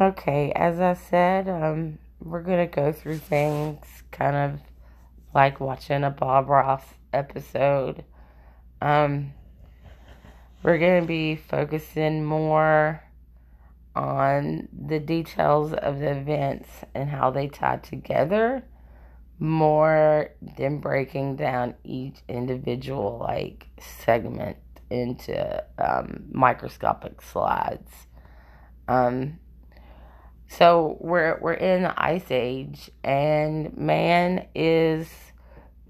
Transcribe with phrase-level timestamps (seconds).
[0.00, 4.60] Okay, as I said, um, we're gonna go through things kind of
[5.34, 6.82] like watching a Bob Ross
[7.12, 8.02] episode.
[8.80, 9.34] Um,
[10.62, 13.04] we're gonna be focusing more
[13.94, 18.64] on the details of the events and how they tie together
[19.38, 24.56] more than breaking down each individual like segment
[24.88, 27.90] into um, microscopic slides.
[28.88, 29.38] Um,
[30.58, 35.08] so we're we're in the ice age, and man is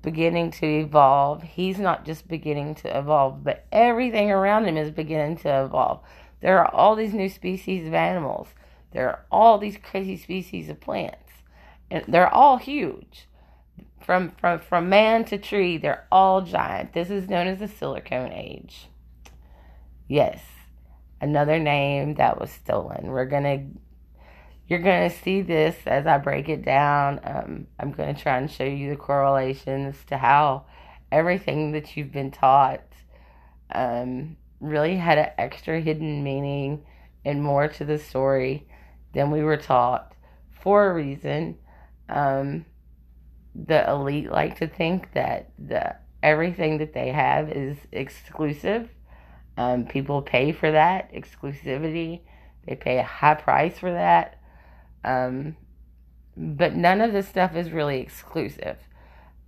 [0.03, 1.43] beginning to evolve.
[1.43, 6.01] He's not just beginning to evolve, but everything around him is beginning to evolve.
[6.41, 8.49] There are all these new species of animals.
[8.93, 11.33] There are all these crazy species of plants,
[11.91, 13.29] and they're all huge.
[14.01, 16.93] From from from man to tree, they're all giant.
[16.93, 18.89] This is known as the silicone age.
[20.07, 20.41] Yes,
[21.21, 23.07] another name that was stolen.
[23.07, 23.65] We're gonna
[24.73, 27.21] you're going to see this as I break it down.
[27.25, 30.65] Um, I'm going to try and show you the correlations to how
[31.13, 32.81] everything that you've been taught
[33.75, 36.87] um, really had an extra hidden meaning
[37.23, 38.67] and more to the story
[39.13, 40.15] than we were taught
[40.63, 41.59] for a reason.
[42.09, 42.65] Um,
[43.55, 48.89] the elite like to think that the everything that they have is exclusive.
[49.59, 52.23] Um, people pay for that exclusivity.
[52.67, 54.39] They pay a high price for that.
[55.05, 55.57] Um,
[56.37, 58.79] but none of this stuff is really exclusive.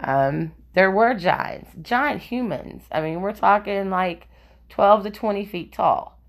[0.01, 2.85] Um, there were giants, giant humans.
[2.91, 4.29] I mean, we're talking like
[4.69, 6.21] 12 to 20 feet tall,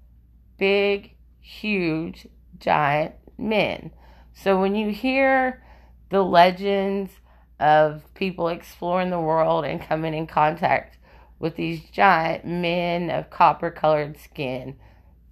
[0.58, 2.28] big, huge,
[2.60, 3.92] giant men.
[4.34, 5.64] So when you hear
[6.10, 7.12] the legends
[7.60, 10.98] of people exploring the world and coming in contact
[11.40, 14.76] with these giant men of copper colored skin,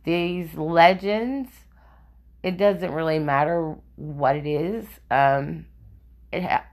[0.03, 1.49] these legends
[2.43, 4.85] it doesn't really matter what it is.
[5.09, 5.65] Um,
[6.31, 6.65] it ha-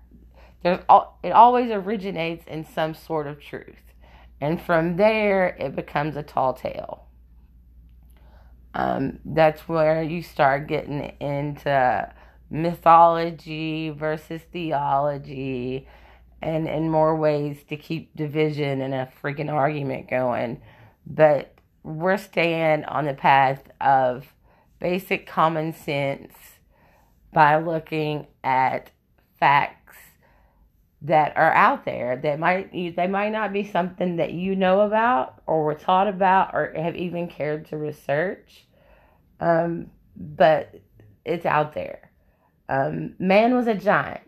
[0.63, 3.95] there's all, it always originates in some sort of truth,
[4.41, 7.07] and from there it becomes a tall tale.
[8.75, 12.13] Um, that's where you start getting into
[12.51, 15.89] mythology versus theology,
[16.43, 20.61] and in more ways to keep division and a freaking argument going.
[21.07, 24.27] But we're staying on the path of
[24.81, 26.33] basic common sense
[27.33, 28.91] by looking at
[29.39, 29.97] facts
[31.03, 35.43] that are out there that might they might not be something that you know about
[35.47, 38.67] or were taught about or have even cared to research.
[39.39, 40.81] Um, but
[41.25, 42.11] it's out there.
[42.69, 44.21] Um, man was a giant.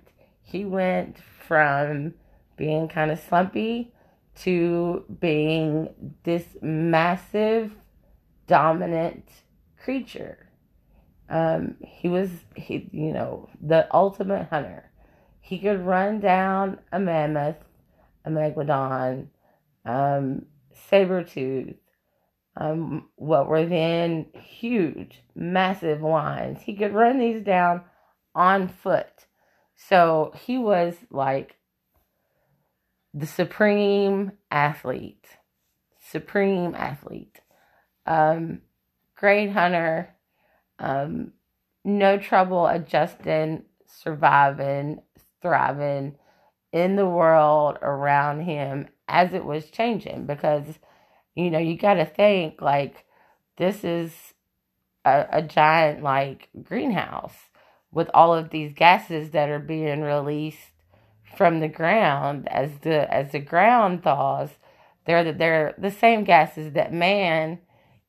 [0.42, 2.14] He went from
[2.56, 3.92] being kind of slumpy
[4.40, 7.72] to being this massive
[8.46, 9.28] dominant
[9.84, 10.48] creature.
[11.28, 14.90] Um, he was, he, you know, the ultimate hunter.
[15.40, 17.56] He could run down a mammoth,
[18.24, 19.28] a megalodon,
[19.84, 20.46] um,
[20.88, 21.74] saber tooth,
[22.56, 26.60] um, what were then huge, massive lions.
[26.62, 27.82] He could run these down
[28.34, 29.26] on foot.
[29.74, 31.56] So he was like
[33.14, 35.26] the supreme athlete,
[35.98, 37.40] supreme athlete.
[38.06, 38.60] Um,
[39.22, 40.12] great hunter,
[40.80, 41.32] um,
[41.84, 45.00] no trouble adjusting, surviving,
[45.40, 46.16] thriving
[46.72, 50.64] in the world around him as it was changing because
[51.36, 53.04] you know you got to think like
[53.58, 54.12] this is
[55.04, 57.36] a, a giant like greenhouse
[57.92, 60.72] with all of these gases that are being released
[61.36, 62.48] from the ground.
[62.48, 64.50] As the as the ground thaws
[65.04, 67.60] they're the, they're the same gases that man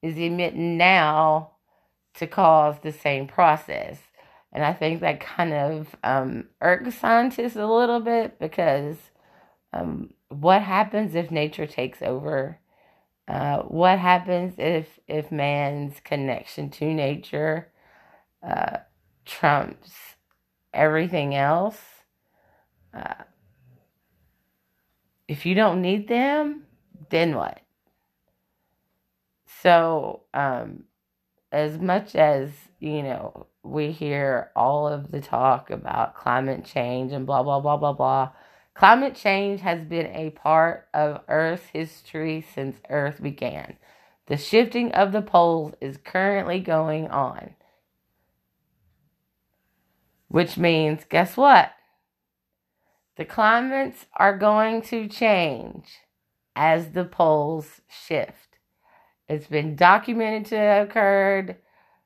[0.03, 1.51] is emitting now
[2.15, 3.97] to cause the same process.
[4.51, 8.97] And I think that kind of um, irks scientists a little bit because
[9.71, 12.59] um, what happens if nature takes over?
[13.27, 17.71] Uh, what happens if if man's connection to nature
[18.45, 18.77] uh,
[19.25, 19.91] trumps
[20.73, 21.79] everything else?
[22.93, 23.23] Uh,
[25.27, 26.65] if you don't need them,
[27.09, 27.61] then what?
[29.63, 30.83] So, um,
[31.49, 32.49] as much as,
[32.81, 37.77] you know, we hear all of the talk about climate change and blah, blah, blah,
[37.77, 38.31] blah, blah,
[38.73, 43.77] climate change has been a part of Earth's history since Earth began.
[44.25, 47.55] The shifting of the poles is currently going on.
[50.27, 51.71] Which means, guess what?
[53.15, 55.99] The climates are going to change
[56.53, 58.52] as the poles shift.
[59.27, 61.57] It's been documented to have occurred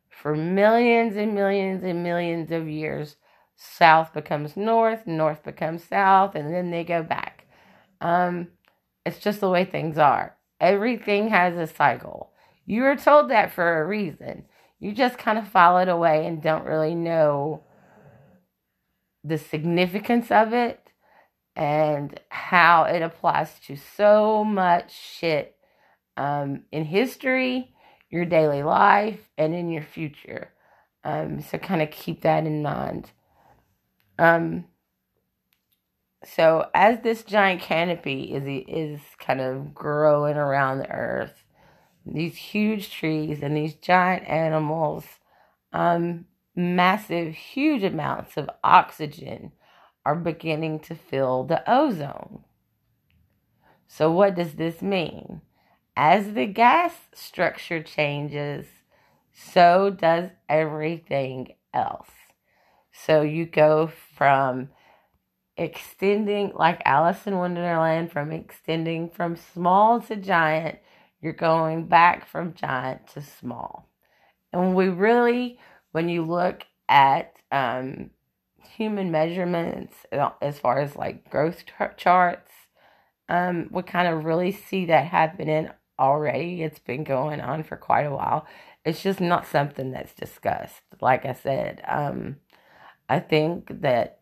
[0.09, 3.15] for millions and millions and millions of years.
[3.55, 7.47] South becomes north, north becomes south, and then they go back.
[8.01, 8.49] Um,
[9.05, 10.35] it's just the way things are.
[10.59, 12.31] Everything has a cycle.
[12.65, 14.45] You were told that for a reason.
[14.79, 17.63] You just kind of follow it away and don't really know
[19.23, 20.91] the significance of it
[21.55, 25.56] and how it applies to so much shit
[26.17, 27.73] um, in history,
[28.09, 30.51] your daily life, and in your future.
[31.03, 33.11] Um, so kind of keep that in mind.
[34.19, 34.65] Um,
[36.25, 41.43] so as this giant canopy is is kind of growing around the earth,
[42.05, 45.05] these huge trees and these giant animals,
[45.71, 46.25] um,
[46.55, 49.51] massive, huge amounts of oxygen
[50.05, 52.43] are beginning to fill the ozone.
[53.87, 55.41] So, what does this mean?
[55.99, 58.67] As the gas structure changes,
[59.33, 62.11] so does everything else.
[62.91, 64.69] So, you go from
[65.57, 70.79] extending, like Alice in Wonderland, from extending from small to giant,
[71.21, 73.89] you're going back from giant to small.
[74.53, 75.59] And we really,
[75.93, 78.11] when you look at um,
[78.61, 81.63] human measurements uh, as far as like growth
[81.97, 82.51] charts,
[83.29, 86.63] um, we kind of really see that happening already.
[86.63, 88.47] It's been going on for quite a while.
[88.85, 90.81] It's just not something that's discussed.
[91.01, 92.38] Like I said, um,
[93.09, 94.19] I think that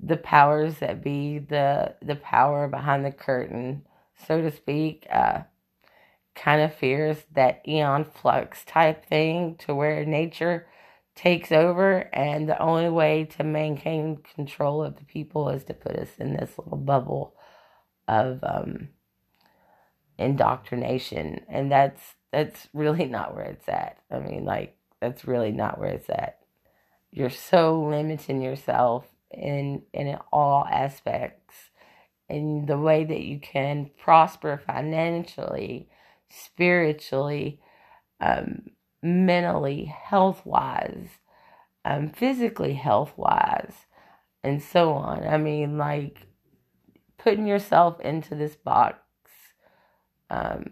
[0.00, 3.86] the powers that be, the the power behind the curtain,
[4.26, 5.42] so to speak, uh,
[6.34, 10.66] kind of fears that Aeon Flux type thing to where nature
[11.14, 15.94] takes over and the only way to maintain control of the people is to put
[15.96, 17.34] us in this little bubble
[18.08, 18.88] of um,
[20.22, 21.40] indoctrination.
[21.48, 23.98] And that's that's really not where it's at.
[24.10, 26.38] I mean like that's really not where it's at.
[27.10, 31.54] You're so limiting yourself in in all aspects.
[32.28, 35.90] In the way that you can prosper financially
[36.30, 37.60] spiritually
[38.22, 38.70] um,
[39.02, 41.08] mentally, health wise,
[41.84, 43.74] um, physically health wise,
[44.42, 45.26] and so on.
[45.26, 46.26] I mean, like
[47.18, 48.98] putting yourself into this box,
[50.32, 50.64] um,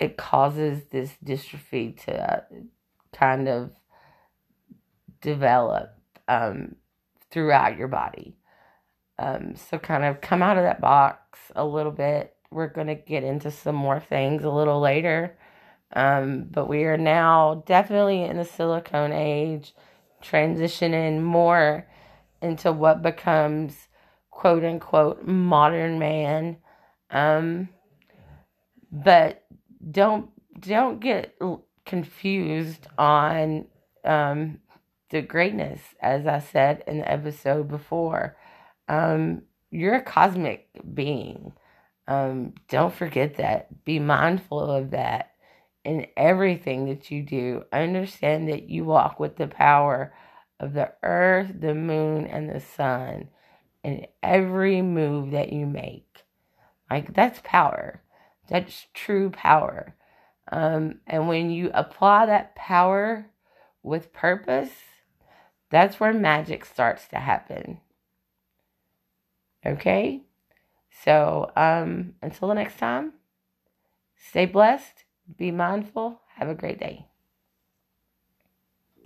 [0.00, 2.40] it causes this dystrophy to uh,
[3.12, 3.70] kind of
[5.20, 5.94] develop
[6.26, 6.76] um,
[7.30, 8.34] throughout your body.
[9.18, 12.34] Um, so, kind of come out of that box a little bit.
[12.50, 15.36] We're going to get into some more things a little later.
[15.92, 19.74] Um, but we are now definitely in the silicone age,
[20.22, 21.86] transitioning more
[22.42, 23.88] into what becomes
[24.30, 26.56] quote unquote modern man.
[27.14, 27.68] Um,
[28.92, 29.44] but
[29.90, 30.30] don't
[30.60, 31.38] don't get
[31.86, 33.66] confused on
[34.04, 34.58] um,
[35.10, 38.36] the greatness, as I said in the episode before.
[38.88, 41.52] Um, you're a cosmic being.
[42.06, 43.84] Um, don't forget that.
[43.84, 45.32] Be mindful of that
[45.84, 47.64] in everything that you do.
[47.72, 50.12] Understand that you walk with the power
[50.60, 53.28] of the earth, the moon, and the sun
[53.82, 56.23] in every move that you make.
[56.94, 58.00] Like, that's power.
[58.48, 59.96] That's true power.
[60.52, 63.26] Um, and when you apply that power
[63.82, 64.70] with purpose,
[65.70, 67.80] that's where magic starts to happen.
[69.66, 70.22] Okay?
[71.02, 73.14] So, um, until the next time,
[74.14, 75.02] stay blessed
[75.36, 76.20] be mindful.
[76.36, 77.08] Have a great day.